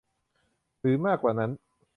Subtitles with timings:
[0.79, 1.51] หรือมากกว่านั้น